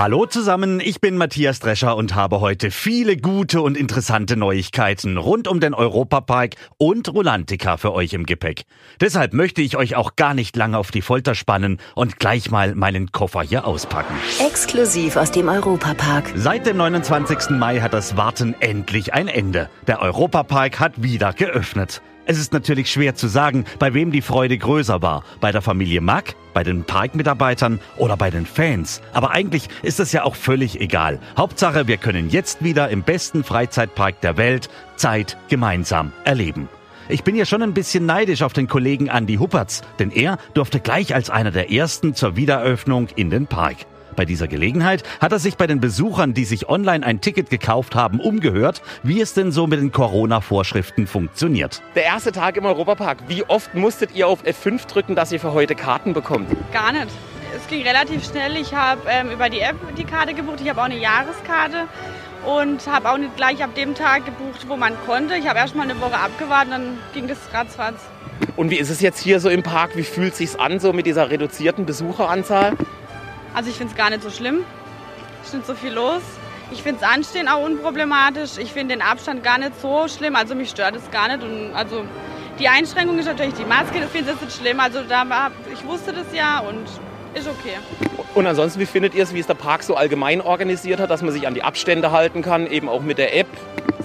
Hallo 0.00 0.24
zusammen, 0.24 0.80
ich 0.80 1.02
bin 1.02 1.18
Matthias 1.18 1.58
Drescher 1.58 1.94
und 1.94 2.14
habe 2.14 2.40
heute 2.40 2.70
viele 2.70 3.18
gute 3.18 3.60
und 3.60 3.76
interessante 3.76 4.34
Neuigkeiten 4.34 5.18
rund 5.18 5.46
um 5.46 5.60
den 5.60 5.74
Europapark 5.74 6.54
und 6.78 7.12
Rolantica 7.12 7.76
für 7.76 7.92
euch 7.92 8.14
im 8.14 8.24
Gepäck. 8.24 8.62
Deshalb 9.02 9.34
möchte 9.34 9.60
ich 9.60 9.76
euch 9.76 9.96
auch 9.96 10.16
gar 10.16 10.32
nicht 10.32 10.56
lange 10.56 10.78
auf 10.78 10.90
die 10.90 11.02
Folter 11.02 11.34
spannen 11.34 11.80
und 11.94 12.18
gleich 12.18 12.50
mal 12.50 12.74
meinen 12.74 13.12
Koffer 13.12 13.42
hier 13.42 13.66
auspacken. 13.66 14.14
Exklusiv 14.38 15.16
aus 15.16 15.32
dem 15.32 15.50
Europapark. 15.50 16.32
Seit 16.34 16.64
dem 16.64 16.78
29. 16.78 17.50
Mai 17.50 17.80
hat 17.80 17.92
das 17.92 18.16
Warten 18.16 18.54
endlich 18.58 19.12
ein 19.12 19.28
Ende. 19.28 19.68
Der 19.86 20.00
Europapark 20.00 20.80
hat 20.80 21.02
wieder 21.02 21.34
geöffnet. 21.34 22.00
Es 22.30 22.38
ist 22.38 22.52
natürlich 22.52 22.92
schwer 22.92 23.16
zu 23.16 23.26
sagen, 23.26 23.64
bei 23.80 23.92
wem 23.92 24.12
die 24.12 24.22
Freude 24.22 24.56
größer 24.56 25.02
war. 25.02 25.24
Bei 25.40 25.50
der 25.50 25.62
Familie 25.62 26.00
Mack, 26.00 26.36
bei 26.54 26.62
den 26.62 26.84
Parkmitarbeitern 26.84 27.80
oder 27.96 28.16
bei 28.16 28.30
den 28.30 28.46
Fans. 28.46 29.02
Aber 29.12 29.32
eigentlich 29.32 29.66
ist 29.82 29.98
es 29.98 30.12
ja 30.12 30.22
auch 30.22 30.36
völlig 30.36 30.80
egal. 30.80 31.18
Hauptsache, 31.36 31.88
wir 31.88 31.96
können 31.96 32.30
jetzt 32.30 32.62
wieder 32.62 32.88
im 32.88 33.02
besten 33.02 33.42
Freizeitpark 33.42 34.20
der 34.20 34.36
Welt 34.36 34.70
Zeit 34.94 35.38
gemeinsam 35.48 36.12
erleben. 36.22 36.68
Ich 37.08 37.24
bin 37.24 37.34
ja 37.34 37.46
schon 37.46 37.64
ein 37.64 37.74
bisschen 37.74 38.06
neidisch 38.06 38.42
auf 38.42 38.52
den 38.52 38.68
Kollegen 38.68 39.08
Andy 39.08 39.34
Huppertz, 39.34 39.82
denn 39.98 40.12
er 40.12 40.38
durfte 40.54 40.78
gleich 40.78 41.12
als 41.12 41.30
einer 41.30 41.50
der 41.50 41.72
ersten 41.72 42.14
zur 42.14 42.36
Wiedereröffnung 42.36 43.08
in 43.16 43.30
den 43.30 43.48
Park. 43.48 43.78
Bei 44.16 44.24
dieser 44.24 44.48
Gelegenheit 44.48 45.02
hat 45.20 45.32
er 45.32 45.38
sich 45.38 45.56
bei 45.56 45.66
den 45.66 45.80
Besuchern, 45.80 46.34
die 46.34 46.44
sich 46.44 46.68
online 46.68 47.04
ein 47.04 47.20
Ticket 47.20 47.50
gekauft 47.50 47.94
haben, 47.94 48.20
umgehört, 48.20 48.82
wie 49.02 49.20
es 49.20 49.34
denn 49.34 49.52
so 49.52 49.66
mit 49.66 49.80
den 49.80 49.92
Corona-Vorschriften 49.92 51.06
funktioniert. 51.06 51.82
Der 51.94 52.04
erste 52.04 52.32
Tag 52.32 52.56
im 52.56 52.64
Europapark. 52.64 53.18
Wie 53.28 53.44
oft 53.44 53.74
musstet 53.74 54.14
ihr 54.14 54.28
auf 54.28 54.44
F5 54.44 54.86
drücken, 54.86 55.14
dass 55.14 55.32
ihr 55.32 55.40
für 55.40 55.52
heute 55.52 55.74
Karten 55.74 56.12
bekommt? 56.12 56.48
Gar 56.72 56.92
nicht. 56.92 57.08
Es 57.56 57.66
ging 57.68 57.82
relativ 57.82 58.24
schnell. 58.24 58.56
Ich 58.56 58.74
habe 58.74 59.02
ähm, 59.08 59.30
über 59.30 59.48
die 59.48 59.60
App 59.60 59.76
die 59.96 60.04
Karte 60.04 60.34
gebucht. 60.34 60.60
Ich 60.62 60.68
habe 60.68 60.80
auch 60.80 60.84
eine 60.84 60.98
Jahreskarte 60.98 61.88
und 62.46 62.86
habe 62.86 63.10
auch 63.10 63.18
nicht 63.18 63.36
gleich 63.36 63.62
ab 63.62 63.74
dem 63.74 63.94
Tag 63.94 64.24
gebucht, 64.24 64.66
wo 64.68 64.76
man 64.76 64.92
konnte. 65.06 65.36
Ich 65.36 65.48
habe 65.48 65.58
erst 65.58 65.74
mal 65.74 65.82
eine 65.82 66.00
Woche 66.00 66.18
abgewartet, 66.18 66.72
dann 66.72 66.98
ging 67.12 67.28
das 67.28 67.38
ratzfatz. 67.52 68.00
Und 68.56 68.70
wie 68.70 68.76
ist 68.76 68.90
es 68.90 69.00
jetzt 69.00 69.20
hier 69.20 69.40
so 69.40 69.48
im 69.48 69.62
Park? 69.62 69.96
Wie 69.96 70.02
fühlt 70.02 70.32
es 70.32 70.38
sich 70.38 70.60
an 70.60 70.80
so 70.80 70.92
mit 70.92 71.06
dieser 71.06 71.30
reduzierten 71.30 71.86
Besucheranzahl? 71.86 72.76
Also 73.54 73.70
ich 73.70 73.76
finde 73.76 73.92
es 73.92 73.96
gar 73.96 74.10
nicht 74.10 74.22
so 74.22 74.30
schlimm. 74.30 74.64
Es 75.42 75.48
ist 75.48 75.54
nicht 75.54 75.66
so 75.66 75.74
viel 75.74 75.92
los. 75.92 76.22
Ich 76.70 76.82
finde 76.82 77.00
das 77.00 77.10
Anstehen 77.10 77.48
auch 77.48 77.64
unproblematisch. 77.64 78.58
Ich 78.58 78.72
finde 78.72 78.94
den 78.94 79.02
Abstand 79.02 79.42
gar 79.42 79.58
nicht 79.58 79.80
so 79.80 80.06
schlimm. 80.08 80.36
Also 80.36 80.54
mich 80.54 80.70
stört 80.70 80.94
es 80.94 81.10
gar 81.10 81.28
nicht. 81.28 81.42
Und 81.42 81.74
also 81.74 82.04
die 82.58 82.68
Einschränkung 82.68 83.18
ist 83.18 83.26
natürlich 83.26 83.54
die 83.54 83.64
Maske. 83.64 84.00
Das 84.00 84.10
finde 84.10 84.32
ich 84.32 84.40
nicht 84.40 84.56
schlimm. 84.56 84.78
Also 84.78 85.00
da 85.08 85.28
war, 85.28 85.50
ich 85.72 85.84
wusste 85.84 86.12
das 86.12 86.26
ja 86.32 86.60
und 86.60 86.84
ist 87.34 87.48
okay. 87.48 87.76
Und 88.34 88.46
ansonsten, 88.46 88.80
wie 88.80 88.86
findet 88.86 89.14
ihr 89.14 89.24
es, 89.24 89.34
wie 89.34 89.40
es 89.40 89.46
der 89.46 89.54
Park 89.54 89.82
so 89.82 89.96
allgemein 89.96 90.40
organisiert 90.40 91.00
hat, 91.00 91.10
dass 91.10 91.22
man 91.22 91.32
sich 91.32 91.46
an 91.46 91.54
die 91.54 91.62
Abstände 91.62 92.12
halten 92.12 92.42
kann, 92.42 92.66
eben 92.66 92.88
auch 92.88 93.02
mit 93.02 93.18
der 93.18 93.36
App? 93.36 93.48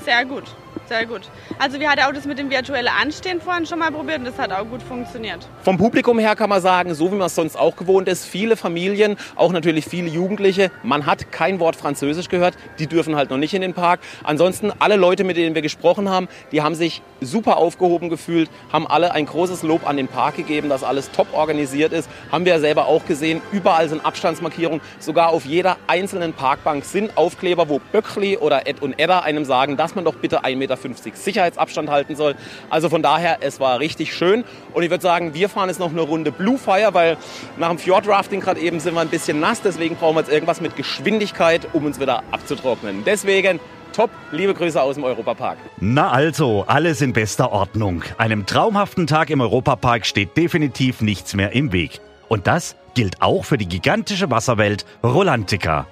Sehr 0.03 0.25
gut. 0.25 0.43
Sehr 0.87 1.07
gut. 1.07 1.21
Also 1.57 1.79
wir 1.79 1.89
hatten 1.89 2.01
auch 2.01 2.13
das 2.13 2.25
mit 2.25 2.37
dem 2.37 2.51
virtuellen 2.51 2.91
Anstehen 3.01 3.41
vorhin 3.41 3.65
schon 3.65 3.79
mal 3.79 3.91
probiert 3.91 4.19
und 4.19 4.25
das 4.25 4.37
hat 4.37 4.51
auch 4.51 4.65
gut 4.65 4.83
funktioniert. 4.83 5.47
Vom 5.63 5.79
Publikum 5.79 6.19
her 6.19 6.35
kann 6.35 6.49
man 6.49 6.61
sagen, 6.61 6.93
so 6.93 7.11
wie 7.11 7.15
man 7.15 7.25
es 7.25 7.33
sonst 7.33 7.57
auch 7.57 7.75
gewohnt 7.75 8.07
ist, 8.07 8.25
viele 8.25 8.55
Familien, 8.55 9.17
auch 9.35 9.51
natürlich 9.51 9.85
viele 9.85 10.09
Jugendliche. 10.09 10.69
Man 10.83 11.07
hat 11.07 11.31
kein 11.31 11.59
Wort 11.59 11.75
Französisch 11.75 12.29
gehört, 12.29 12.55
die 12.77 12.85
dürfen 12.85 13.15
halt 13.15 13.31
noch 13.31 13.37
nicht 13.37 13.55
in 13.55 13.61
den 13.61 13.73
Park. 13.73 13.99
Ansonsten 14.23 14.71
alle 14.77 14.95
Leute, 14.95 15.23
mit 15.23 15.37
denen 15.37 15.55
wir 15.55 15.63
gesprochen 15.63 16.09
haben, 16.09 16.27
die 16.51 16.61
haben 16.61 16.75
sich 16.75 17.01
super 17.19 17.57
aufgehoben 17.57 18.09
gefühlt, 18.09 18.51
haben 18.71 18.85
alle 18.85 19.11
ein 19.11 19.25
großes 19.25 19.63
Lob 19.63 19.87
an 19.89 19.97
den 19.97 20.07
Park 20.07 20.35
gegeben, 20.35 20.69
dass 20.69 20.83
alles 20.83 21.09
top 21.11 21.33
organisiert 21.33 21.93
ist. 21.93 22.07
Haben 22.31 22.45
wir 22.45 22.53
ja 22.53 22.59
selber 22.59 22.85
auch 22.85 23.05
gesehen, 23.05 23.41
überall 23.51 23.89
sind 23.89 24.05
Abstandsmarkierungen, 24.05 24.81
sogar 24.99 25.29
auf 25.29 25.45
jeder 25.45 25.77
einzelnen 25.87 26.33
Parkbank 26.33 26.85
sind 26.85 27.17
Aufkleber, 27.17 27.69
wo 27.69 27.81
Böckli 27.91 28.37
oder 28.37 28.67
Ed 28.67 28.83
und 28.83 28.99
Edda 28.99 29.21
einem 29.21 29.45
sagen, 29.45 29.77
dass 29.77 29.95
man 29.95 30.05
doch 30.05 30.15
bitte 30.15 30.43
1,50 30.43 30.55
Meter 30.57 30.74
Sicherheitsabstand 30.77 31.89
halten 31.89 32.15
soll. 32.15 32.35
Also 32.69 32.89
von 32.89 33.01
daher, 33.01 33.37
es 33.41 33.59
war 33.59 33.79
richtig 33.79 34.15
schön. 34.15 34.43
Und 34.73 34.83
ich 34.83 34.89
würde 34.89 35.01
sagen, 35.01 35.33
wir 35.33 35.49
fahren 35.49 35.69
jetzt 35.69 35.79
noch 35.79 35.91
eine 35.91 36.01
Runde 36.01 36.31
Blue 36.31 36.57
Fire, 36.57 36.93
weil 36.93 37.17
nach 37.57 37.69
dem 37.69 37.77
Fjordrafting 37.77 38.41
gerade 38.41 38.59
eben 38.59 38.79
sind 38.79 38.93
wir 38.93 39.01
ein 39.01 39.09
bisschen 39.09 39.39
nass. 39.39 39.61
Deswegen 39.61 39.95
brauchen 39.95 40.15
wir 40.15 40.21
jetzt 40.21 40.31
irgendwas 40.31 40.61
mit 40.61 40.75
Geschwindigkeit, 40.75 41.67
um 41.73 41.85
uns 41.85 41.99
wieder 41.99 42.23
abzutrocknen. 42.31 43.03
Deswegen 43.05 43.59
Top, 43.95 44.09
liebe 44.33 44.53
Grüße 44.53 44.81
aus 44.81 44.95
dem 44.95 45.05
Europapark. 45.05 45.57
Na 45.79 46.11
also, 46.11 46.65
alles 46.67 47.01
in 47.01 47.13
bester 47.13 47.53
Ordnung. 47.53 48.03
Einem 48.17 48.45
traumhaften 48.45 49.07
Tag 49.07 49.29
im 49.29 49.39
Europapark 49.39 50.05
steht 50.05 50.35
definitiv 50.35 50.99
nichts 50.99 51.33
mehr 51.33 51.53
im 51.53 51.71
Weg. 51.71 52.01
Und 52.27 52.45
das 52.45 52.75
gilt 52.93 53.21
auch 53.21 53.45
für 53.45 53.57
die 53.57 53.69
gigantische 53.69 54.29
Wasserwelt 54.29 54.85
Rolantica. 55.01 55.87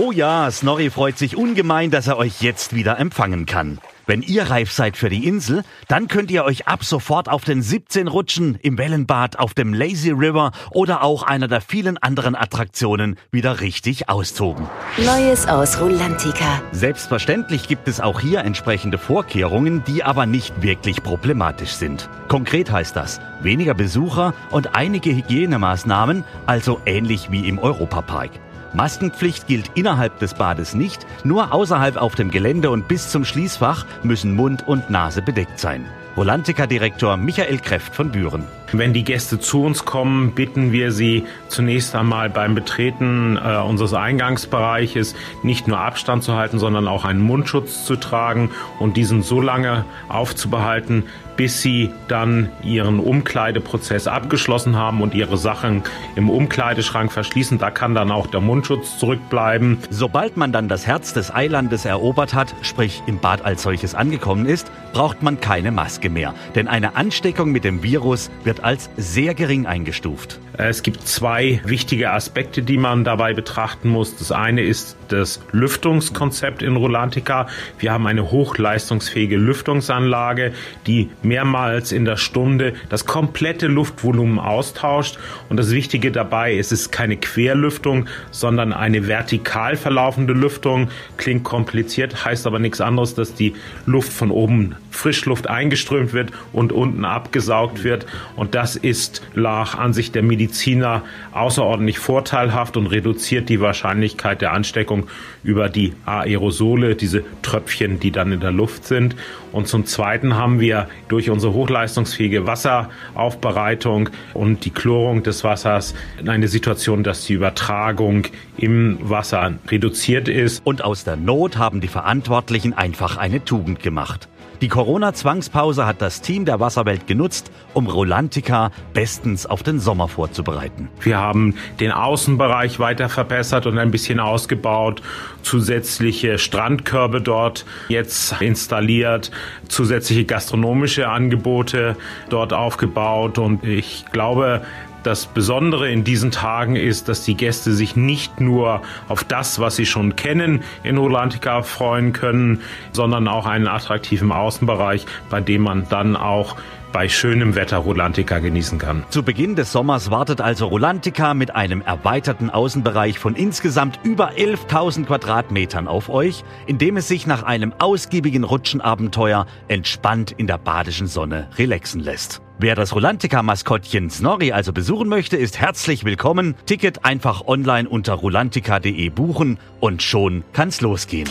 Oh 0.00 0.12
ja, 0.12 0.48
Snorri 0.48 0.90
freut 0.90 1.18
sich 1.18 1.36
ungemein, 1.36 1.90
dass 1.90 2.06
er 2.06 2.18
euch 2.18 2.40
jetzt 2.40 2.72
wieder 2.72 3.00
empfangen 3.00 3.46
kann. 3.46 3.80
Wenn 4.06 4.22
ihr 4.22 4.44
reif 4.44 4.70
seid 4.70 4.96
für 4.96 5.08
die 5.08 5.26
Insel, 5.26 5.64
dann 5.88 6.06
könnt 6.06 6.30
ihr 6.30 6.44
euch 6.44 6.68
ab 6.68 6.84
sofort 6.84 7.28
auf 7.28 7.42
den 7.42 7.62
17 7.62 8.06
Rutschen, 8.06 8.60
im 8.62 8.78
Wellenbad, 8.78 9.40
auf 9.40 9.54
dem 9.54 9.74
Lazy 9.74 10.12
River 10.12 10.52
oder 10.70 11.02
auch 11.02 11.24
einer 11.24 11.48
der 11.48 11.60
vielen 11.60 11.98
anderen 11.98 12.36
Attraktionen 12.36 13.16
wieder 13.32 13.60
richtig 13.60 14.08
austoben. 14.08 14.68
Neues 14.98 15.48
aus 15.48 15.80
Rolantica. 15.80 16.62
Selbstverständlich 16.70 17.66
gibt 17.66 17.88
es 17.88 18.00
auch 18.00 18.20
hier 18.20 18.42
entsprechende 18.42 18.98
Vorkehrungen, 18.98 19.82
die 19.84 20.04
aber 20.04 20.26
nicht 20.26 20.62
wirklich 20.62 21.02
problematisch 21.02 21.72
sind. 21.72 22.08
Konkret 22.28 22.70
heißt 22.70 22.94
das 22.94 23.20
weniger 23.42 23.74
Besucher 23.74 24.34
und 24.50 24.74
einige 24.74 25.10
Hygienemaßnahmen, 25.10 26.24
also 26.46 26.80
ähnlich 26.86 27.30
wie 27.30 27.48
im 27.48 27.58
Europapark. 27.58 28.30
Maskenpflicht 28.74 29.46
gilt 29.46 29.70
innerhalb 29.74 30.18
des 30.18 30.34
Bades 30.34 30.74
nicht, 30.74 31.06
nur 31.24 31.52
außerhalb 31.52 31.96
auf 31.96 32.14
dem 32.14 32.30
Gelände 32.30 32.70
und 32.70 32.88
bis 32.88 33.10
zum 33.10 33.24
Schließfach 33.24 33.86
müssen 34.02 34.34
Mund 34.34 34.66
und 34.66 34.90
Nase 34.90 35.22
bedeckt 35.22 35.58
sein. 35.58 35.86
Volantica-Direktor 36.18 37.16
Michael 37.16 37.58
Kräft 37.58 37.94
von 37.94 38.10
Büren. 38.10 38.42
Wenn 38.72 38.92
die 38.92 39.04
Gäste 39.04 39.38
zu 39.38 39.62
uns 39.62 39.84
kommen, 39.84 40.32
bitten 40.32 40.72
wir 40.72 40.90
sie 40.90 41.24
zunächst 41.46 41.94
einmal 41.94 42.28
beim 42.28 42.56
Betreten 42.56 43.36
äh, 43.36 43.58
unseres 43.58 43.94
Eingangsbereiches 43.94 45.14
nicht 45.44 45.68
nur 45.68 45.78
Abstand 45.78 46.24
zu 46.24 46.34
halten, 46.34 46.58
sondern 46.58 46.88
auch 46.88 47.04
einen 47.04 47.20
Mundschutz 47.20 47.84
zu 47.84 47.94
tragen 47.94 48.50
und 48.80 48.96
diesen 48.96 49.22
so 49.22 49.40
lange 49.40 49.84
aufzubehalten, 50.08 51.04
bis 51.38 51.62
sie 51.62 51.90
dann 52.08 52.50
ihren 52.64 52.98
Umkleideprozess 52.98 54.08
abgeschlossen 54.08 54.76
haben 54.76 55.00
und 55.00 55.14
ihre 55.14 55.38
Sachen 55.38 55.84
im 56.16 56.28
Umkleideschrank 56.28 57.12
verschließen. 57.12 57.58
Da 57.58 57.70
kann 57.70 57.94
dann 57.94 58.10
auch 58.10 58.26
der 58.26 58.40
Mundschutz 58.40 58.98
zurückbleiben. 58.98 59.78
Sobald 59.88 60.36
man 60.36 60.52
dann 60.52 60.68
das 60.68 60.86
Herz 60.86 61.14
des 61.14 61.32
Eilandes 61.32 61.84
erobert 61.84 62.34
hat, 62.34 62.54
sprich 62.62 63.02
im 63.06 63.20
Bad 63.20 63.44
als 63.44 63.62
solches 63.62 63.94
angekommen 63.94 64.46
ist, 64.46 64.70
braucht 64.92 65.22
man 65.22 65.40
keine 65.40 65.70
Maske 65.70 66.10
mehr. 66.10 66.34
Denn 66.56 66.66
eine 66.66 66.96
Ansteckung 66.96 67.52
mit 67.52 67.62
dem 67.62 67.84
Virus 67.84 68.30
wird 68.42 68.64
als 68.64 68.90
sehr 68.96 69.34
gering 69.34 69.64
eingestuft. 69.64 70.40
Es 70.60 70.82
gibt 70.82 71.06
zwei 71.06 71.60
wichtige 71.64 72.10
Aspekte, 72.10 72.62
die 72.62 72.78
man 72.78 73.04
dabei 73.04 73.32
betrachten 73.32 73.88
muss. 73.88 74.16
Das 74.16 74.32
eine 74.32 74.62
ist 74.62 74.96
das 75.06 75.40
Lüftungskonzept 75.52 76.62
in 76.62 76.74
Rolantica. 76.74 77.46
Wir 77.78 77.92
haben 77.92 78.08
eine 78.08 78.32
hochleistungsfähige 78.32 79.36
Lüftungsanlage, 79.36 80.52
die 80.88 81.10
mehrmals 81.22 81.92
in 81.92 82.04
der 82.04 82.16
Stunde 82.16 82.72
das 82.88 83.06
komplette 83.06 83.68
Luftvolumen 83.68 84.40
austauscht. 84.40 85.20
Und 85.48 85.58
das 85.58 85.70
Wichtige 85.70 86.10
dabei 86.10 86.54
ist, 86.54 86.72
es 86.72 86.80
ist 86.80 86.90
keine 86.90 87.16
Querlüftung, 87.16 88.06
sondern 88.32 88.72
eine 88.72 89.06
vertikal 89.06 89.76
verlaufende 89.76 90.32
Lüftung. 90.32 90.88
Klingt 91.18 91.44
kompliziert, 91.44 92.24
heißt 92.24 92.48
aber 92.48 92.58
nichts 92.58 92.80
anderes, 92.80 93.14
dass 93.14 93.32
die 93.32 93.54
Luft 93.86 94.12
von 94.12 94.32
oben 94.32 94.74
Frischluft 94.98 95.48
eingeströmt 95.48 96.12
wird 96.12 96.30
und 96.52 96.72
unten 96.72 97.04
abgesaugt 97.04 97.84
wird. 97.84 98.06
Und 98.36 98.54
das 98.54 98.76
ist 98.76 99.22
nach 99.34 99.78
Ansicht 99.78 100.14
der 100.14 100.22
Medizin 100.22 100.48
Mediziner 100.48 101.02
außerordentlich 101.32 101.98
vorteilhaft 101.98 102.76
und 102.76 102.86
reduziert 102.86 103.48
die 103.48 103.60
Wahrscheinlichkeit 103.60 104.40
der 104.40 104.52
Ansteckung 104.52 105.06
über 105.44 105.68
die 105.68 105.94
Aerosole, 106.04 106.94
diese 106.94 107.22
Tröpfchen, 107.42 108.00
die 108.00 108.10
dann 108.10 108.32
in 108.32 108.40
der 108.40 108.50
Luft 108.50 108.84
sind. 108.84 109.14
Und 109.52 109.68
zum 109.68 109.86
Zweiten 109.86 110.36
haben 110.36 110.60
wir 110.60 110.88
durch 111.08 111.30
unsere 111.30 111.52
hochleistungsfähige 111.52 112.46
Wasseraufbereitung 112.46 114.10
und 114.34 114.64
die 114.64 114.70
Chlorung 114.70 115.22
des 115.22 115.44
Wassers 115.44 115.94
eine 116.26 116.48
Situation, 116.48 117.02
dass 117.02 117.24
die 117.24 117.34
Übertragung 117.34 118.24
im 118.56 118.98
Wasser 119.00 119.54
reduziert 119.68 120.28
ist. 120.28 120.60
Und 120.64 120.82
aus 120.82 121.04
der 121.04 121.16
Not 121.16 121.56
haben 121.56 121.80
die 121.80 121.88
Verantwortlichen 121.88 122.74
einfach 122.74 123.16
eine 123.16 123.44
Tugend 123.44 123.82
gemacht. 123.82 124.28
Die 124.60 124.66
Corona-Zwangspause 124.66 125.86
hat 125.86 126.02
das 126.02 126.20
Team 126.20 126.44
der 126.44 126.58
Wasserwelt 126.58 127.06
genutzt, 127.06 127.52
um 127.74 127.86
Rolantica 127.86 128.72
bestens 128.92 129.46
auf 129.46 129.62
den 129.62 129.78
Sommer 129.78 130.08
vorzubereiten. 130.08 130.88
Wir 131.00 131.18
haben 131.18 131.54
den 131.78 131.92
Außenbereich 131.92 132.80
weiter 132.80 133.08
verbessert 133.08 133.66
und 133.66 133.78
ein 133.78 133.92
bisschen 133.92 134.18
ausgebaut, 134.18 135.00
zusätzliche 135.42 136.38
Strandkörbe 136.38 137.20
dort 137.20 137.66
jetzt 137.88 138.40
installiert, 138.40 139.30
zusätzliche 139.68 140.24
gastronomische 140.24 141.08
Angebote 141.08 141.94
dort 142.28 142.52
aufgebaut 142.52 143.38
und 143.38 143.62
ich 143.62 144.06
glaube, 144.10 144.62
das 145.08 145.24
Besondere 145.24 145.90
in 145.90 146.04
diesen 146.04 146.30
Tagen 146.30 146.76
ist, 146.76 147.08
dass 147.08 147.24
die 147.24 147.34
Gäste 147.34 147.72
sich 147.72 147.96
nicht 147.96 148.40
nur 148.40 148.82
auf 149.08 149.24
das, 149.24 149.58
was 149.58 149.74
sie 149.74 149.86
schon 149.86 150.16
kennen, 150.16 150.62
in 150.82 150.98
Rolantica 150.98 151.62
freuen 151.62 152.12
können, 152.12 152.60
sondern 152.92 153.26
auch 153.26 153.46
einen 153.46 153.68
attraktiven 153.68 154.30
Außenbereich, 154.30 155.06
bei 155.30 155.40
dem 155.40 155.62
man 155.62 155.88
dann 155.88 156.14
auch 156.14 156.56
bei 156.92 157.08
schönem 157.08 157.54
Wetter 157.54 157.78
Rolantica 157.78 158.38
genießen 158.38 158.78
kann. 158.78 159.02
Zu 159.08 159.22
Beginn 159.22 159.56
des 159.56 159.72
Sommers 159.72 160.10
wartet 160.10 160.42
also 160.42 160.66
Rolantica 160.66 161.32
mit 161.32 161.54
einem 161.54 161.80
erweiterten 161.80 162.50
Außenbereich 162.50 163.18
von 163.18 163.34
insgesamt 163.34 163.98
über 164.02 164.32
11.000 164.32 165.06
Quadratmetern 165.06 165.88
auf 165.88 166.10
euch, 166.10 166.44
in 166.66 166.76
dem 166.76 166.98
es 166.98 167.08
sich 167.08 167.26
nach 167.26 167.44
einem 167.44 167.72
ausgiebigen 167.78 168.44
Rutschenabenteuer 168.44 169.46
entspannt 169.68 170.32
in 170.32 170.46
der 170.46 170.58
badischen 170.58 171.06
Sonne 171.06 171.48
relaxen 171.56 172.00
lässt. 172.00 172.42
Wer 172.60 172.74
das 172.74 172.92
Rolantica-Maskottchen 172.92 174.10
Snorri 174.10 174.50
also 174.50 174.72
besuchen 174.72 175.08
möchte, 175.08 175.36
ist 175.36 175.60
herzlich 175.60 176.04
willkommen. 176.04 176.56
Ticket 176.66 177.04
einfach 177.04 177.46
online 177.46 177.88
unter 177.88 178.14
rolantica.de 178.14 179.10
buchen 179.10 179.60
und 179.78 180.02
schon 180.02 180.42
kann's 180.52 180.80
losgehen. 180.80 181.28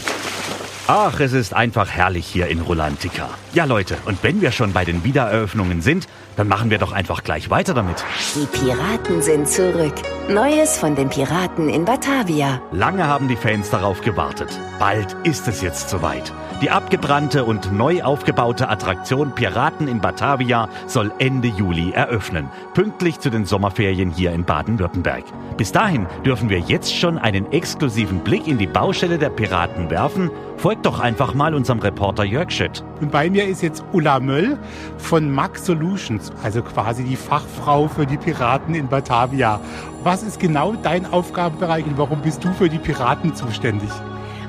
Ach, 0.89 1.19
es 1.19 1.33
ist 1.33 1.53
einfach 1.53 1.89
herrlich 1.89 2.25
hier 2.25 2.47
in 2.47 2.61
Rolantica. 2.61 3.29
Ja, 3.53 3.65
Leute, 3.65 3.97
und 4.05 4.23
wenn 4.23 4.39
wir 4.39 4.53
schon 4.53 4.71
bei 4.71 4.85
den 4.85 5.03
Wiedereröffnungen 5.03 5.81
sind, 5.81 6.07
dann 6.37 6.47
machen 6.47 6.69
wir 6.69 6.77
doch 6.77 6.93
einfach 6.93 7.23
gleich 7.25 7.49
weiter 7.49 7.73
damit. 7.73 8.05
Die 8.35 8.45
Piraten 8.45 9.21
sind 9.21 9.49
zurück. 9.49 9.95
Neues 10.29 10.77
von 10.77 10.95
den 10.95 11.09
Piraten 11.09 11.67
in 11.67 11.83
Batavia. 11.83 12.61
Lange 12.71 13.05
haben 13.05 13.27
die 13.27 13.35
Fans 13.35 13.69
darauf 13.69 13.99
gewartet. 13.99 14.47
Bald 14.79 15.13
ist 15.23 15.47
es 15.49 15.61
jetzt 15.61 15.89
soweit. 15.89 16.31
Die 16.61 16.69
abgebrannte 16.69 17.43
und 17.43 17.71
neu 17.73 18.01
aufgebaute 18.03 18.69
Attraktion 18.69 19.35
Piraten 19.35 19.87
in 19.87 19.99
Batavia 19.99 20.69
soll 20.87 21.11
Ende 21.19 21.49
Juli 21.49 21.91
eröffnen, 21.91 22.49
pünktlich 22.73 23.19
zu 23.19 23.29
den 23.29 23.45
Sommerferien 23.45 24.11
hier 24.11 24.31
in 24.31 24.43
Baden-Württemberg. 24.43 25.23
Bis 25.57 25.71
dahin 25.71 26.07
dürfen 26.25 26.49
wir 26.49 26.59
jetzt 26.59 26.95
schon 26.95 27.17
einen 27.17 27.51
exklusiven 27.51 28.19
Blick 28.19 28.47
in 28.47 28.57
die 28.57 28.67
Baustelle 28.67 29.17
der 29.17 29.29
Piraten 29.29 29.89
werfen. 29.89 30.31
Folgt 30.57 30.76
doch 30.83 30.99
einfach 30.99 31.33
mal 31.33 31.53
unserem 31.53 31.79
Reporter 31.79 32.23
Jörg 32.23 32.51
Schütt. 32.51 32.83
Und 33.01 33.11
bei 33.11 33.29
mir 33.29 33.45
ist 33.45 33.61
jetzt 33.61 33.83
Ulla 33.93 34.19
Möll 34.19 34.57
von 34.97 35.31
Max 35.31 35.65
Solutions, 35.65 36.31
also 36.43 36.61
quasi 36.61 37.03
die 37.03 37.15
Fachfrau 37.15 37.87
für 37.87 38.05
die 38.05 38.17
Piraten 38.17 38.75
in 38.75 38.87
Batavia. 38.87 39.59
Was 40.03 40.23
ist 40.23 40.39
genau 40.39 40.73
dein 40.73 41.05
Aufgabenbereich 41.05 41.85
und 41.85 41.97
warum 41.97 42.21
bist 42.21 42.43
du 42.43 42.51
für 42.53 42.69
die 42.69 42.79
Piraten 42.79 43.35
zuständig? 43.35 43.89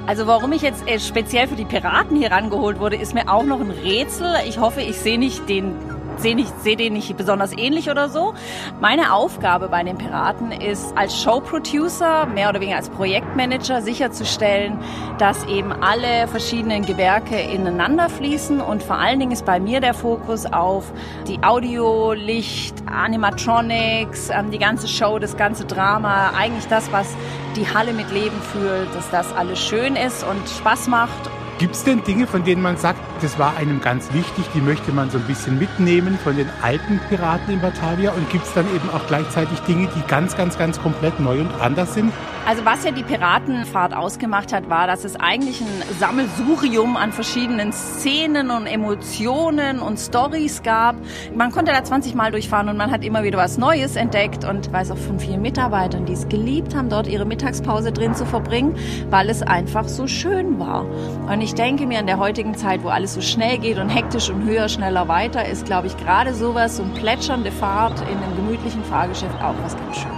Also 0.07 0.27
warum 0.27 0.53
ich 0.53 0.63
jetzt 0.63 0.89
äh, 0.89 0.99
speziell 0.99 1.49
für 1.49 1.57
die 1.57 1.67
Piraten 1.67 2.17
hier 2.17 2.31
rangeholt 2.31 2.79
wurde, 2.79 2.97
ist 2.97 3.13
mir 3.13 3.29
auch 3.29 3.45
noch 3.45 3.61
ein 3.61 3.71
Rätsel. 3.71 4.37
Ich 4.49 4.59
hoffe, 4.59 4.81
ich 4.81 4.97
sehe 4.97 5.19
nicht 5.19 5.49
den 5.49 5.75
sehe 6.20 6.44
sehe 6.62 6.76
den 6.76 6.93
nicht 6.93 7.17
besonders 7.17 7.53
ähnlich 7.53 7.91
oder 7.91 8.09
so. 8.09 8.35
Meine 8.81 9.12
Aufgabe 9.12 9.69
bei 9.69 9.82
den 9.82 9.99
Piraten 9.99 10.53
ist 10.53 10.97
als 10.97 11.20
Showproducer, 11.20 12.26
mehr 12.26 12.49
oder 12.49 12.61
weniger 12.61 12.76
als 12.76 12.91
Projektmanager, 12.91 13.82
sicherzustellen, 13.82 14.79
dass 15.19 15.44
eben 15.47 15.73
alle 15.73 16.29
verschiedenen 16.29 16.85
Gewerke 16.85 17.41
ineinander 17.41 18.09
fließen. 18.09 18.61
Und 18.61 18.82
vor 18.82 18.97
allen 18.97 19.20
Dingen 19.20 19.32
ist 19.32 19.44
bei 19.44 19.61
mir 19.61 19.81
der 19.81 19.94
Fokus 19.94 20.47
auf 20.47 20.93
die 21.26 21.43
Audio, 21.43 22.12
Licht, 22.12 22.75
Animatronics, 22.87 24.31
ähm, 24.31 24.50
die 24.50 24.59
ganze 24.59 24.88
Show, 24.88 25.19
das 25.19 25.37
ganze 25.37 25.65
Drama, 25.65 26.32
eigentlich 26.37 26.67
das, 26.69 26.91
was 26.93 27.15
die 27.56 27.67
Halle 27.73 27.93
mit 27.93 28.11
Leben 28.12 28.41
fühlt, 28.53 28.94
dass 28.94 29.11
das 29.11 29.32
alles 29.35 29.59
schön 29.59 29.97
ist 29.97 30.25
und 30.25 30.49
Spaß 30.49 30.88
macht 30.88 31.31
Gibt 31.58 31.75
es 31.75 31.82
denn 31.82 32.05
Dinge, 32.05 32.28
von 32.28 32.44
denen 32.44 32.62
man 32.62 32.76
sagt, 32.76 33.00
das 33.20 33.37
war 33.37 33.56
einem 33.56 33.81
ganz 33.81 34.12
wichtig, 34.12 34.44
die 34.55 34.60
möchte 34.60 34.93
man 34.93 35.10
so 35.10 35.19
ein 35.19 35.25
bisschen 35.25 35.58
mitnehmen 35.58 36.16
von 36.22 36.37
den 36.37 36.49
alten 36.62 37.00
Piraten 37.08 37.55
in 37.55 37.60
Batavia? 37.60 38.12
Und 38.12 38.31
gibt 38.31 38.46
es 38.46 38.55
dann 38.55 38.64
eben 38.76 38.88
auch 38.90 39.05
gleichzeitig 39.08 39.58
Dinge, 39.62 39.88
die 39.88 40.06
ganz, 40.06 40.37
ganz, 40.37 40.56
ganz 40.56 40.81
komplett 40.81 41.19
neu 41.19 41.40
und 41.40 41.50
anders 41.60 41.94
sind? 41.94 42.12
Also 42.49 42.65
was 42.65 42.83
ja 42.83 42.93
die 42.93 43.03
Piratenfahrt 43.03 43.93
ausgemacht 43.93 44.55
hat, 44.55 44.71
war, 44.71 44.87
dass 44.87 45.05
es 45.05 45.17
eigentlich 45.17 45.61
ein 45.61 45.83
Sammelsurium 46.00 46.97
an 46.97 47.12
verschiedenen 47.12 47.75
Szenen 47.75 48.50
und 48.50 48.67
Emotionen 48.67 49.81
und 49.81 49.99
Stories 49.99 50.62
gab. 50.62 50.97
Man 51.35 51.53
konnte 51.53 51.73
da 51.73 51.85
20 51.85 52.15
Mal 52.15 52.31
durchfahren 52.31 52.71
und 52.71 52.79
man 52.79 52.91
hat 52.91 53.05
immer 53.05 53.23
wieder 53.23 53.37
was 53.37 53.59
Neues 53.59 53.97
entdeckt 53.97 54.47
und 54.47 54.73
weiß 54.73 54.93
auch 54.93 54.97
von 54.97 55.21
vielen 55.21 55.43
Mitarbeitern, 55.43 56.06
die 56.06 56.15
es 56.15 56.27
geliebt 56.31 56.75
haben, 56.75 56.89
dort 56.89 57.06
ihre 57.06 57.27
Mittagspause 57.27 57.93
drin 57.93 58.15
zu 58.15 58.25
verbringen, 58.25 58.75
weil 59.11 59.29
es 59.29 59.43
einfach 59.43 59.87
so 59.87 60.06
schön 60.06 60.59
war. 60.59 60.87
Und 61.31 61.43
ich 61.43 61.53
denke 61.53 61.87
mir, 61.87 62.01
in 62.01 62.06
der 62.06 62.17
heutigen 62.17 62.55
Zeit, 62.55 62.83
wo 62.83 62.89
alles 62.89 63.12
so 63.12 63.21
schnell 63.21 63.59
geht 63.59 63.77
und 63.77 63.91
hektisch 63.91 64.31
und 64.31 64.44
höher, 64.44 64.71
schneller, 64.71 65.06
weiter, 65.06 65.44
ist, 65.44 65.67
glaube 65.67 65.89
ich, 65.89 65.99
gerade 65.99 66.33
sowas, 66.33 66.79
so 66.79 66.83
eine 66.83 66.94
plätschernde 66.94 67.53
Fahrt 67.53 68.01
in 68.11 68.17
einem 68.17 68.37
gemütlichen 68.37 68.83
Fahrgeschäft 68.85 69.39
auch 69.43 69.55
was 69.62 69.77
ganz 69.77 69.99
Schönes. 69.99 70.18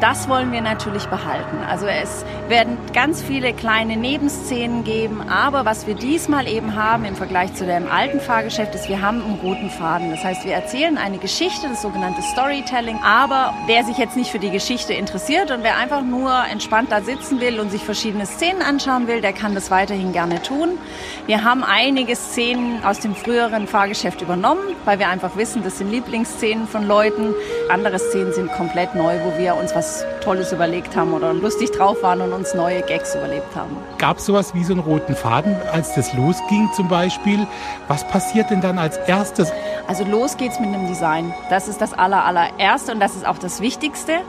Das 0.00 0.28
wollen 0.28 0.52
wir 0.52 0.60
natürlich 0.60 1.06
behalten. 1.06 1.56
Also 1.68 1.86
es 1.86 2.24
werden 2.48 2.78
ganz 2.92 3.22
viele 3.22 3.52
kleine 3.52 3.96
Nebenszenen 3.96 4.84
geben, 4.84 5.20
aber 5.28 5.64
was 5.64 5.86
wir 5.86 5.94
diesmal 5.94 6.46
eben 6.46 6.76
haben 6.76 7.04
im 7.04 7.16
Vergleich 7.16 7.54
zu 7.54 7.66
dem 7.66 7.90
alten 7.90 8.20
Fahrgeschäft 8.20 8.74
ist, 8.74 8.88
wir 8.88 9.02
haben 9.02 9.22
einen 9.22 9.40
roten 9.40 9.70
Faden. 9.70 10.10
Das 10.10 10.22
heißt, 10.22 10.44
wir 10.44 10.52
erzählen 10.52 10.96
eine 10.96 11.18
Geschichte, 11.18 11.68
das 11.68 11.82
sogenannte 11.82 12.22
Storytelling, 12.22 12.98
aber 13.04 13.52
wer 13.66 13.84
sich 13.84 13.98
jetzt 13.98 14.16
nicht 14.16 14.30
für 14.30 14.38
die 14.38 14.50
Geschichte 14.50 14.92
interessiert 14.94 15.50
und 15.50 15.62
wer 15.62 15.76
einfach 15.76 16.02
nur 16.02 16.32
entspannt 16.50 16.92
da 16.92 17.00
sitzen 17.00 17.40
will 17.40 17.58
und 17.58 17.70
sich 17.70 17.82
verschiedene 17.82 18.26
Szenen 18.26 18.62
anschauen 18.62 19.08
will, 19.08 19.20
der 19.20 19.32
kann 19.32 19.54
das 19.54 19.70
weiterhin 19.70 20.12
gerne 20.12 20.40
tun. 20.42 20.78
Wir 21.26 21.42
haben 21.42 21.64
einige 21.64 22.14
Szenen 22.14 22.84
aus 22.84 23.00
dem 23.00 23.14
früheren 23.14 23.66
Fahrgeschäft 23.66 24.22
übernommen, 24.22 24.76
weil 24.84 24.98
wir 24.98 25.08
einfach 25.08 25.36
wissen, 25.36 25.64
das 25.64 25.78
sind 25.78 25.90
Lieblingsszenen 25.90 26.68
von 26.68 26.86
Leuten. 26.86 27.34
Andere 27.70 27.98
Szenen 27.98 28.32
sind 28.32 28.52
komplett 28.52 28.94
neu, 28.94 29.18
wo 29.24 29.36
wir 29.38 29.56
uns 29.56 29.74
was 29.74 30.04
Tolles 30.20 30.52
überlegt 30.52 30.96
haben 30.96 31.12
oder 31.12 31.32
lustig 31.32 31.70
drauf 31.70 32.02
waren 32.02 32.20
und 32.20 32.35
uns 32.36 32.54
neue 32.54 32.82
Gags 32.82 33.14
überlebt 33.14 33.56
haben. 33.56 33.76
Gab 33.98 34.18
es 34.18 34.26
sowas 34.26 34.54
wie 34.54 34.62
so 34.62 34.72
einen 34.72 34.82
roten 34.82 35.16
Faden, 35.16 35.56
als 35.72 35.94
das 35.94 36.12
losging 36.14 36.68
zum 36.74 36.88
Beispiel? 36.88 37.46
Was 37.88 38.06
passiert 38.06 38.50
denn 38.50 38.60
dann 38.60 38.78
als 38.78 38.96
erstes? 38.98 39.52
Also 39.88 40.04
los 40.04 40.36
geht's 40.36 40.60
mit 40.60 40.68
einem 40.68 40.86
Design. 40.86 41.34
Das 41.50 41.66
ist 41.66 41.80
das 41.80 41.92
aller, 41.92 42.24
allererste 42.24 42.92
und 42.92 43.00
das 43.00 43.16
ist 43.16 43.26
auch 43.26 43.38
das 43.38 43.60
Wichtigste. 43.60 44.20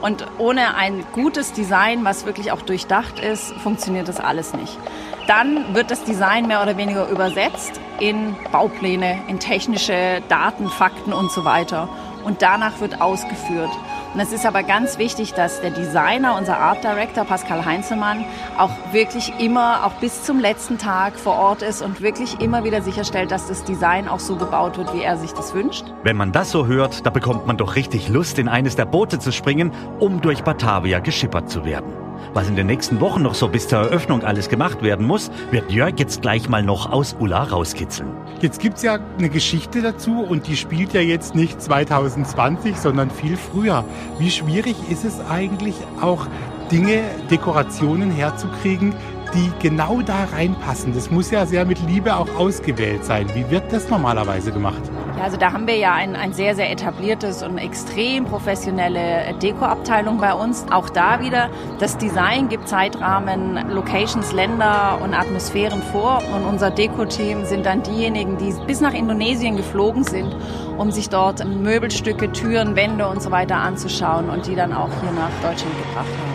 Und 0.00 0.26
ohne 0.38 0.76
ein 0.76 1.04
gutes 1.12 1.52
Design, 1.52 2.04
was 2.04 2.26
wirklich 2.26 2.52
auch 2.52 2.62
durchdacht 2.62 3.18
ist, 3.18 3.54
funktioniert 3.54 4.06
das 4.06 4.20
alles 4.20 4.52
nicht. 4.52 4.78
Dann 5.26 5.74
wird 5.74 5.90
das 5.90 6.04
Design 6.04 6.46
mehr 6.46 6.62
oder 6.62 6.76
weniger 6.76 7.08
übersetzt 7.08 7.80
in 7.98 8.36
Baupläne, 8.52 9.20
in 9.28 9.40
technische 9.40 10.22
Daten, 10.28 10.68
Fakten 10.68 11.14
und 11.14 11.32
so 11.32 11.44
weiter. 11.44 11.88
Und 12.24 12.42
danach 12.42 12.80
wird 12.80 13.00
ausgeführt. 13.00 13.70
Und 14.14 14.20
es 14.20 14.32
ist 14.32 14.46
aber 14.46 14.62
ganz 14.62 14.96
wichtig, 14.96 15.34
dass 15.34 15.60
der 15.60 15.70
Designer, 15.70 16.36
unser 16.38 16.56
Art 16.56 16.84
Director 16.84 17.24
Pascal 17.24 17.64
Heinzelmann, 17.64 18.24
auch 18.56 18.70
wirklich 18.92 19.32
immer, 19.40 19.84
auch 19.84 19.94
bis 19.94 20.22
zum 20.22 20.38
letzten 20.38 20.78
Tag 20.78 21.18
vor 21.18 21.34
Ort 21.34 21.62
ist 21.62 21.82
und 21.82 22.00
wirklich 22.00 22.40
immer 22.40 22.62
wieder 22.62 22.80
sicherstellt, 22.80 23.32
dass 23.32 23.48
das 23.48 23.64
Design 23.64 24.06
auch 24.06 24.20
so 24.20 24.36
gebaut 24.36 24.78
wird, 24.78 24.94
wie 24.94 25.02
er 25.02 25.16
sich 25.16 25.32
das 25.32 25.52
wünscht. 25.52 25.86
Wenn 26.04 26.16
man 26.16 26.30
das 26.30 26.52
so 26.52 26.66
hört, 26.66 27.04
da 27.04 27.10
bekommt 27.10 27.48
man 27.48 27.56
doch 27.56 27.74
richtig 27.74 28.08
Lust, 28.08 28.38
in 28.38 28.46
eines 28.46 28.76
der 28.76 28.84
Boote 28.84 29.18
zu 29.18 29.32
springen, 29.32 29.72
um 29.98 30.20
durch 30.20 30.44
Batavia 30.44 31.00
geschippert 31.00 31.50
zu 31.50 31.64
werden. 31.64 32.03
Was 32.32 32.48
in 32.48 32.56
den 32.56 32.66
nächsten 32.66 33.00
Wochen 33.00 33.22
noch 33.22 33.34
so 33.34 33.48
bis 33.48 33.68
zur 33.68 33.78
Eröffnung 33.78 34.22
alles 34.24 34.48
gemacht 34.48 34.82
werden 34.82 35.06
muss, 35.06 35.30
wird 35.50 35.70
Jörg 35.70 35.94
jetzt 35.98 36.22
gleich 36.22 36.48
mal 36.48 36.62
noch 36.62 36.90
aus 36.90 37.16
Ulla 37.18 37.44
rauskitzeln. 37.44 38.08
Jetzt 38.40 38.60
gibt 38.60 38.76
es 38.76 38.82
ja 38.82 38.98
eine 39.18 39.28
Geschichte 39.28 39.82
dazu 39.82 40.20
und 40.20 40.46
die 40.46 40.56
spielt 40.56 40.92
ja 40.92 41.00
jetzt 41.00 41.34
nicht 41.34 41.62
2020, 41.62 42.76
sondern 42.76 43.10
viel 43.10 43.36
früher. 43.36 43.84
Wie 44.18 44.30
schwierig 44.30 44.76
ist 44.90 45.04
es 45.04 45.20
eigentlich 45.30 45.76
auch 46.00 46.26
Dinge, 46.70 47.02
Dekorationen 47.30 48.10
herzukriegen, 48.10 48.94
die 49.34 49.50
genau 49.60 50.02
da 50.02 50.24
reinpassen? 50.32 50.94
Das 50.94 51.10
muss 51.10 51.30
ja 51.30 51.46
sehr 51.46 51.64
mit 51.64 51.78
Liebe 51.86 52.16
auch 52.16 52.34
ausgewählt 52.36 53.04
sein. 53.04 53.26
Wie 53.34 53.48
wird 53.50 53.72
das 53.72 53.88
normalerweise 53.88 54.52
gemacht? 54.52 54.82
Ja, 55.16 55.24
also 55.24 55.36
da 55.36 55.52
haben 55.52 55.66
wir 55.68 55.76
ja 55.76 55.94
ein, 55.94 56.16
ein 56.16 56.32
sehr, 56.32 56.56
sehr 56.56 56.70
etabliertes 56.72 57.44
und 57.44 57.58
extrem 57.58 58.24
professionelle 58.24 59.34
Dekoabteilung 59.40 60.18
bei 60.18 60.34
uns. 60.34 60.66
Auch 60.72 60.90
da 60.90 61.20
wieder, 61.20 61.50
das 61.78 61.96
Design 61.96 62.48
gibt 62.48 62.68
Zeitrahmen, 62.68 63.70
Locations, 63.70 64.32
Länder 64.32 64.98
und 65.02 65.14
Atmosphären 65.14 65.82
vor. 65.82 66.20
Und 66.34 66.44
unser 66.44 66.70
Deko-Team 66.70 67.44
sind 67.44 67.64
dann 67.64 67.82
diejenigen, 67.84 68.38
die 68.38 68.52
bis 68.66 68.80
nach 68.80 68.92
Indonesien 68.92 69.56
geflogen 69.56 70.02
sind, 70.02 70.34
um 70.78 70.90
sich 70.90 71.10
dort 71.10 71.46
Möbelstücke, 71.46 72.32
Türen, 72.32 72.74
Wände 72.74 73.06
und 73.06 73.22
so 73.22 73.30
weiter 73.30 73.56
anzuschauen 73.56 74.28
und 74.30 74.46
die 74.46 74.56
dann 74.56 74.72
auch 74.72 74.90
hier 75.00 75.12
nach 75.12 75.30
Deutschland 75.48 75.76
gebracht 75.78 76.06
haben. 76.08 76.33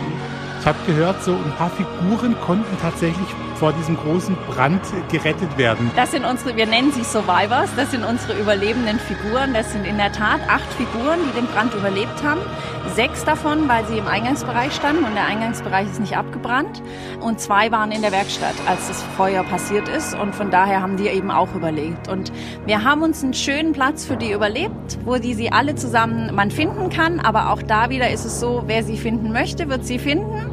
Ich 0.60 0.66
habe 0.66 0.78
gehört, 0.86 1.22
so 1.24 1.32
ein 1.32 1.52
paar 1.56 1.70
Figuren 1.70 2.38
konnten 2.42 2.76
tatsächlich 2.82 3.26
vor 3.54 3.72
diesem 3.72 3.96
großen 3.96 4.36
Brand 4.46 4.80
gerettet 5.10 5.56
werden. 5.56 5.90
Das 5.96 6.10
sind 6.10 6.24
unsere, 6.24 6.54
wir 6.54 6.66
nennen 6.66 6.92
sie 6.92 7.02
Survivors, 7.02 7.70
das 7.76 7.90
sind 7.90 8.04
unsere 8.04 8.38
überlebenden 8.38 8.98
Figuren. 8.98 9.54
Das 9.54 9.72
sind 9.72 9.86
in 9.86 9.96
der 9.96 10.12
Tat 10.12 10.40
acht 10.48 10.70
Figuren, 10.74 11.18
die 11.28 11.40
den 11.40 11.46
Brand 11.46 11.74
überlebt 11.74 12.22
haben. 12.22 12.40
Sechs 12.94 13.24
davon, 13.24 13.68
weil 13.68 13.86
sie 13.86 13.98
im 13.98 14.06
Eingangsbereich 14.06 14.74
standen 14.74 15.04
und 15.04 15.14
der 15.14 15.26
Eingangsbereich 15.26 15.86
ist 15.86 16.00
nicht 16.00 16.16
abgebrannt. 16.16 16.82
Und 17.20 17.40
zwei 17.40 17.70
waren 17.70 17.90
in 17.90 18.02
der 18.02 18.12
Werkstatt, 18.12 18.54
als 18.66 18.88
das 18.88 19.02
Feuer 19.16 19.44
passiert 19.44 19.88
ist. 19.88 20.14
Und 20.14 20.34
von 20.34 20.50
daher 20.50 20.82
haben 20.82 20.96
die 20.96 21.08
eben 21.08 21.30
auch 21.30 21.54
überlebt. 21.54 22.08
Und 22.08 22.32
wir 22.66 22.84
haben 22.84 23.02
uns 23.02 23.22
einen 23.22 23.34
schönen 23.34 23.72
Platz 23.72 24.04
für 24.04 24.16
die 24.16 24.32
überlebt, 24.32 24.98
wo 25.04 25.16
die 25.16 25.34
sie 25.34 25.52
alle 25.52 25.74
zusammen 25.74 26.34
man 26.34 26.50
finden 26.50 26.90
kann. 26.90 27.20
Aber 27.20 27.50
auch 27.50 27.62
da 27.62 27.88
wieder 27.88 28.10
ist 28.10 28.26
es 28.26 28.40
so, 28.40 28.64
wer 28.66 28.82
sie 28.84 28.98
finden 28.98 29.32
möchte, 29.32 29.70
wird 29.70 29.86
sie 29.86 29.98
finden 29.98 30.49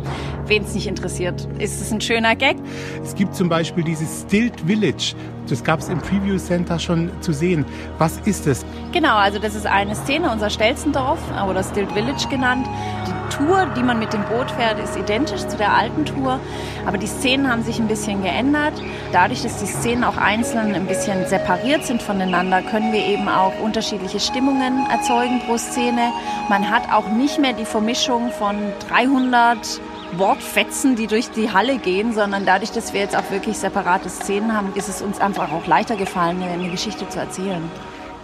wen 0.47 0.63
es 0.63 0.73
nicht 0.73 0.87
interessiert, 0.87 1.47
ist 1.59 1.81
es 1.81 1.91
ein 1.91 2.01
schöner 2.01 2.35
Gag. 2.35 2.57
Es 3.03 3.15
gibt 3.15 3.35
zum 3.35 3.49
Beispiel 3.49 3.83
dieses 3.83 4.21
Stilt 4.21 4.59
Village. 4.61 5.15
Das 5.49 5.63
gab 5.63 5.79
es 5.79 5.87
im 5.87 5.99
Preview 5.99 6.37
Center 6.37 6.77
schon 6.77 7.09
zu 7.21 7.31
sehen. 7.31 7.65
Was 7.97 8.17
ist 8.25 8.47
es? 8.47 8.65
Genau, 8.91 9.15
also 9.15 9.39
das 9.39 9.55
ist 9.55 9.65
eine 9.65 9.95
Szene, 9.95 10.29
unser 10.29 10.49
Stelzendorf 10.49 11.19
oder 11.49 11.63
Stilt 11.63 11.91
Village 11.93 12.27
genannt. 12.29 12.67
Die 13.07 13.35
Tour, 13.37 13.67
die 13.77 13.83
man 13.83 13.99
mit 13.99 14.11
dem 14.11 14.23
Boot 14.23 14.51
fährt, 14.51 14.79
ist 14.79 14.97
identisch 14.97 15.45
zu 15.47 15.55
der 15.57 15.73
alten 15.73 16.05
Tour, 16.05 16.39
aber 16.85 16.97
die 16.97 17.07
Szenen 17.07 17.49
haben 17.49 17.63
sich 17.63 17.79
ein 17.79 17.87
bisschen 17.87 18.23
geändert. 18.23 18.73
Dadurch, 19.13 19.43
dass 19.43 19.59
die 19.59 19.67
Szenen 19.67 20.03
auch 20.03 20.17
einzeln 20.17 20.73
ein 20.73 20.85
bisschen 20.85 21.25
separiert 21.27 21.85
sind 21.85 22.01
voneinander, 22.01 22.61
können 22.61 22.91
wir 22.91 23.05
eben 23.05 23.29
auch 23.29 23.53
unterschiedliche 23.61 24.19
Stimmungen 24.19 24.85
erzeugen 24.89 25.39
pro 25.45 25.57
Szene. 25.57 26.11
Man 26.49 26.69
hat 26.69 26.91
auch 26.91 27.09
nicht 27.09 27.39
mehr 27.39 27.53
die 27.53 27.65
Vermischung 27.65 28.31
von 28.31 28.55
300 28.89 29.79
Wortfetzen, 30.13 30.95
die 30.95 31.07
durch 31.07 31.29
die 31.31 31.51
Halle 31.51 31.77
gehen, 31.77 32.13
sondern 32.13 32.45
dadurch, 32.45 32.71
dass 32.71 32.93
wir 32.93 33.01
jetzt 33.01 33.15
auch 33.15 33.29
wirklich 33.29 33.57
separate 33.57 34.09
Szenen 34.09 34.55
haben, 34.55 34.73
ist 34.75 34.87
es 34.87 35.01
uns 35.01 35.19
einfach 35.19 35.51
auch 35.51 35.67
leichter 35.67 35.95
gefallen, 35.95 36.41
eine 36.41 36.69
Geschichte 36.69 37.07
zu 37.09 37.19
erzählen. 37.19 37.69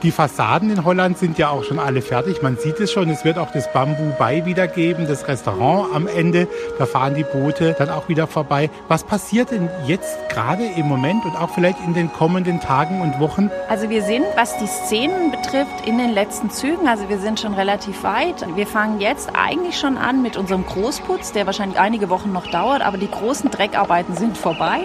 Die 0.03 0.11
Fassaden 0.11 0.69
in 0.69 0.83
Holland 0.83 1.17
sind 1.17 1.37
ja 1.37 1.47
auch 1.47 1.63
schon 1.63 1.79
alle 1.79 2.01
fertig. 2.01 2.41
Man 2.41 2.57
sieht 2.57 2.77
es 2.81 2.91
schon. 2.91 3.09
Es 3.09 3.23
wird 3.23 3.37
auch 3.37 3.51
das 3.51 3.71
Bamboo 3.71 4.11
Bay 4.19 4.45
wieder 4.45 4.67
geben, 4.67 5.07
das 5.07 5.29
Restaurant 5.29 5.95
am 5.95 6.07
Ende. 6.07 6.49
Da 6.77 6.85
fahren 6.85 7.15
die 7.15 7.23
Boote 7.23 7.73
dann 7.79 7.89
auch 7.89 8.09
wieder 8.09 8.27
vorbei. 8.27 8.69
Was 8.89 9.05
passiert 9.05 9.51
denn 9.51 9.69
jetzt 9.87 10.17
gerade 10.27 10.65
im 10.65 10.89
Moment 10.89 11.23
und 11.23 11.37
auch 11.37 11.51
vielleicht 11.51 11.79
in 11.85 11.93
den 11.93 12.11
kommenden 12.11 12.59
Tagen 12.59 12.99
und 12.99 13.17
Wochen? 13.21 13.49
Also 13.69 13.89
wir 13.89 14.03
sind, 14.03 14.25
was 14.35 14.57
die 14.57 14.67
Szenen 14.67 15.31
betrifft, 15.31 15.87
in 15.87 15.97
den 15.97 16.11
letzten 16.11 16.49
Zügen. 16.49 16.85
Also 16.85 17.07
wir 17.07 17.19
sind 17.19 17.39
schon 17.39 17.53
relativ 17.53 18.03
weit. 18.03 18.45
Wir 18.57 18.67
fangen 18.67 18.99
jetzt 18.99 19.29
eigentlich 19.33 19.79
schon 19.79 19.97
an 19.97 20.21
mit 20.21 20.35
unserem 20.35 20.65
Großputz, 20.65 21.31
der 21.31 21.45
wahrscheinlich 21.45 21.79
einige 21.79 22.09
Wochen 22.09 22.33
noch 22.33 22.47
dauert, 22.47 22.81
aber 22.81 22.97
die 22.97 23.09
großen 23.09 23.49
Dreckarbeiten 23.49 24.17
sind 24.17 24.37
vorbei. 24.37 24.81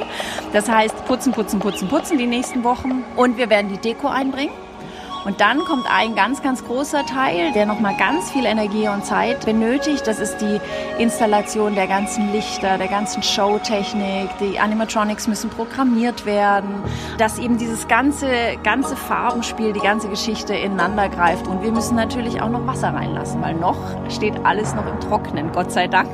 Das 0.53 0.69
heißt, 0.69 1.07
putzen, 1.07 1.33
putzen, 1.33 1.59
putzen, 1.59 1.89
putzen 1.89 2.19
die 2.19 2.27
nächsten 2.29 2.63
Wochen. 2.63 3.03
Und 3.17 3.37
wir 3.37 3.51
werden 3.51 3.69
die 3.69 3.79
Deko 3.79 4.07
einbringen. 4.07 4.53
Und 5.25 5.41
dann 5.41 5.65
kommt 5.65 5.87
ein 5.91 6.15
ganz, 6.15 6.43
ganz 6.43 6.65
großer 6.65 7.05
Teil, 7.07 7.53
der 7.53 7.67
nochmal 7.67 7.97
ganz 7.97 8.31
viel 8.31 8.45
Energie 8.45 8.89
und 8.89 9.05
Zeit 9.05 9.45
benötigt. 9.45 10.07
Das 10.07 10.19
ist 10.19 10.39
die 10.39 10.61
Installation 10.99 11.75
der 11.75 11.87
ganzen 11.87 12.33
Lichter, 12.33 12.79
der 12.79 12.89
ganzen 12.89 13.23
Showtechnik. 13.23 14.31
Die 14.41 14.59
Animatronics 14.59 15.27
müssen 15.27 15.51
programmiert 15.51 16.27
werden, 16.27 16.83
dass 17.19 17.39
eben 17.39 17.59
dieses 17.59 17.89
ganze, 17.89 18.29
ganze 18.63 18.97
Farbenspiel, 18.97 19.73
die 19.73 19.81
ganze 19.81 20.09
Geschichte 20.09 20.55
ineinander 20.55 21.09
greift. 21.09 21.47
Und 21.47 21.63
wir 21.63 21.73
müssen 21.73 21.97
natürlich 21.97 22.41
auch 22.41 22.49
noch 22.49 22.67
Wasser 22.67 22.95
reinlassen, 22.95 23.43
weil 23.43 23.55
noch 23.55 23.79
steht 24.11 24.45
alles 24.45 24.75
noch 24.75 24.87
im 24.87 25.01
Trocknen, 25.01 25.53
Gott 25.53 25.73
sei 25.73 25.89
Dank. 25.89 26.09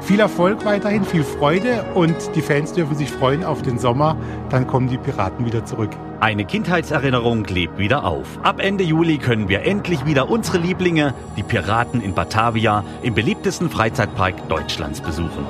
Viel 0.00 0.20
Erfolg 0.20 0.64
weiterhin, 0.64 1.04
viel 1.04 1.24
Freude 1.24 1.84
und 1.94 2.14
die 2.34 2.42
Fans 2.42 2.72
dürfen 2.72 2.96
sich 2.96 3.10
freuen 3.10 3.44
auf 3.44 3.62
den 3.62 3.78
Sommer. 3.78 4.16
Dann 4.50 4.66
kommen 4.66 4.88
die 4.88 4.98
Piraten 4.98 5.44
wieder 5.44 5.64
zurück. 5.64 5.90
Eine 6.20 6.44
Kindheitserinnerung 6.44 7.44
lebt 7.44 7.78
wieder 7.78 8.04
auf. 8.04 8.26
Ab 8.42 8.60
Ende 8.60 8.82
Juli 8.82 9.18
können 9.18 9.48
wir 9.48 9.62
endlich 9.62 10.04
wieder 10.04 10.28
unsere 10.28 10.58
Lieblinge, 10.58 11.14
die 11.36 11.42
Piraten 11.42 12.00
in 12.00 12.14
Batavia, 12.14 12.84
im 13.02 13.14
beliebtesten 13.14 13.70
Freizeitpark 13.70 14.48
Deutschlands 14.48 15.00
besuchen. 15.00 15.46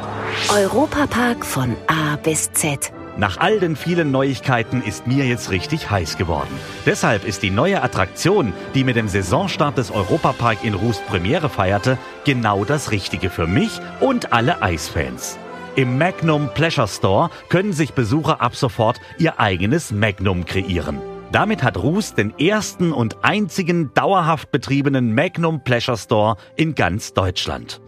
Europapark 0.54 1.46
von 1.46 1.74
A 1.86 2.16
bis 2.16 2.52
Z. 2.52 2.92
Nach 3.18 3.36
all 3.36 3.58
den 3.58 3.74
vielen 3.74 4.12
Neuigkeiten 4.12 4.80
ist 4.80 5.08
mir 5.08 5.26
jetzt 5.26 5.50
richtig 5.50 5.90
heiß 5.90 6.18
geworden. 6.18 6.54
Deshalb 6.86 7.26
ist 7.26 7.42
die 7.42 7.50
neue 7.50 7.82
Attraktion, 7.82 8.52
die 8.76 8.84
mit 8.84 8.94
dem 8.94 9.08
Saisonstart 9.08 9.76
des 9.76 9.90
Europapark 9.90 10.62
in 10.62 10.74
Rust 10.74 11.04
Premiere 11.08 11.48
feierte, 11.48 11.98
genau 12.24 12.64
das 12.64 12.92
Richtige 12.92 13.28
für 13.28 13.48
mich 13.48 13.80
und 13.98 14.32
alle 14.32 14.62
Eisfans. 14.62 15.36
Im 15.74 15.98
Magnum 15.98 16.50
Pleasure 16.54 16.86
Store 16.86 17.30
können 17.48 17.72
sich 17.72 17.92
Besucher 17.92 18.40
ab 18.40 18.54
sofort 18.54 19.00
ihr 19.18 19.40
eigenes 19.40 19.90
Magnum 19.90 20.44
kreieren. 20.44 21.00
Damit 21.32 21.64
hat 21.64 21.76
Rust 21.76 22.18
den 22.18 22.38
ersten 22.38 22.92
und 22.92 23.24
einzigen 23.24 23.92
dauerhaft 23.94 24.52
betriebenen 24.52 25.12
Magnum 25.12 25.64
Pleasure 25.64 25.98
Store 25.98 26.36
in 26.54 26.76
ganz 26.76 27.14
Deutschland. 27.14 27.80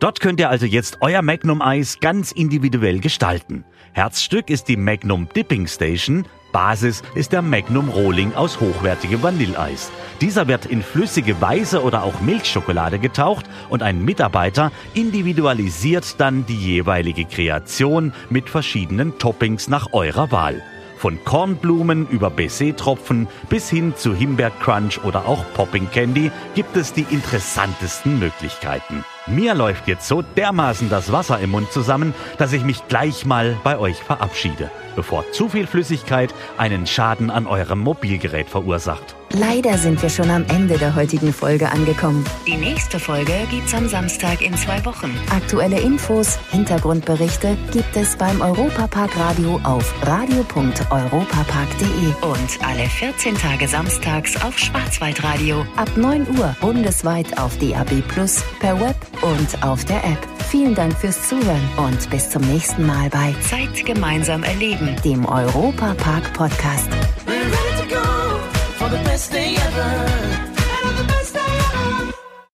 Dort 0.00 0.20
könnt 0.20 0.40
ihr 0.40 0.48
also 0.48 0.66
jetzt 0.66 0.98
euer 1.00 1.22
Magnum 1.22 1.60
Eis 1.60 2.00
ganz 2.00 2.32
individuell 2.32 3.00
gestalten. 3.00 3.64
Herzstück 3.98 4.48
ist 4.48 4.68
die 4.68 4.76
Magnum 4.76 5.28
Dipping 5.34 5.66
Station. 5.66 6.24
Basis 6.52 7.02
ist 7.16 7.32
der 7.32 7.42
Magnum 7.42 7.88
Rolling 7.88 8.32
aus 8.32 8.60
hochwertigem 8.60 9.24
Vanilleis. 9.24 9.90
Dieser 10.20 10.46
wird 10.46 10.66
in 10.66 10.84
flüssige 10.84 11.40
weiße 11.40 11.82
oder 11.82 12.04
auch 12.04 12.20
Milchschokolade 12.20 13.00
getaucht 13.00 13.46
und 13.68 13.82
ein 13.82 14.04
Mitarbeiter 14.04 14.70
individualisiert 14.94 16.14
dann 16.20 16.46
die 16.46 16.54
jeweilige 16.54 17.24
Kreation 17.24 18.12
mit 18.30 18.48
verschiedenen 18.48 19.18
Toppings 19.18 19.66
nach 19.66 19.92
eurer 19.92 20.30
Wahl. 20.30 20.62
Von 20.96 21.18
Kornblumen 21.24 22.06
über 22.08 22.30
Baiser-Tropfen 22.30 23.26
bis 23.48 23.68
hin 23.68 23.94
zu 23.96 24.14
Himbeercrunch 24.14 25.02
oder 25.02 25.26
auch 25.26 25.44
Popping 25.54 25.90
Candy 25.90 26.30
gibt 26.54 26.76
es 26.76 26.92
die 26.92 27.06
interessantesten 27.10 28.20
Möglichkeiten. 28.20 29.04
Mir 29.30 29.54
läuft 29.54 29.88
jetzt 29.88 30.08
so 30.08 30.22
dermaßen 30.22 30.88
das 30.88 31.12
Wasser 31.12 31.38
im 31.40 31.50
Mund 31.50 31.70
zusammen, 31.70 32.14
dass 32.38 32.54
ich 32.54 32.64
mich 32.64 32.88
gleich 32.88 33.26
mal 33.26 33.58
bei 33.62 33.78
euch 33.78 34.02
verabschiede, 34.02 34.70
bevor 34.96 35.30
zu 35.32 35.50
viel 35.50 35.66
Flüssigkeit 35.66 36.32
einen 36.56 36.86
Schaden 36.86 37.30
an 37.30 37.46
eurem 37.46 37.80
Mobilgerät 37.80 38.48
verursacht. 38.48 39.16
Leider 39.32 39.76
sind 39.76 40.00
wir 40.00 40.08
schon 40.08 40.30
am 40.30 40.46
Ende 40.48 40.78
der 40.78 40.94
heutigen 40.94 41.34
Folge 41.34 41.70
angekommen. 41.70 42.24
Die 42.46 42.56
nächste 42.56 42.98
Folge 42.98 43.34
gibt's 43.50 43.74
am 43.74 43.86
Samstag 43.86 44.40
in 44.40 44.56
zwei 44.56 44.82
Wochen. 44.86 45.14
Aktuelle 45.30 45.78
Infos, 45.78 46.38
Hintergrundberichte 46.50 47.54
gibt 47.70 47.94
es 47.94 48.16
beim 48.16 48.40
Europapark 48.40 49.14
Radio 49.18 49.60
auf 49.64 49.92
radio.europapark.de 50.06 52.06
und 52.22 52.58
alle 52.66 52.88
14 52.88 53.36
Tage 53.36 53.68
samstags 53.68 54.42
auf 54.42 54.58
Schwarzwaldradio 54.58 55.66
ab 55.76 55.90
9 55.96 56.26
Uhr 56.38 56.56
bundesweit 56.62 57.38
auf 57.38 57.54
DAB 57.58 58.00
Plus 58.08 58.42
per 58.60 58.80
Web 58.80 58.96
und 59.22 59.62
auf 59.62 59.84
der 59.84 60.04
App. 60.04 60.18
Vielen 60.48 60.74
Dank 60.74 60.96
fürs 60.96 61.28
Zuhören 61.28 61.68
und 61.76 62.08
bis 62.10 62.30
zum 62.30 62.42
nächsten 62.42 62.86
Mal 62.86 63.10
bei 63.10 63.34
Zeit 63.42 63.84
gemeinsam 63.84 64.42
erleben, 64.42 64.96
dem 65.04 65.26
Europapark 65.26 66.32
Podcast. 66.32 66.88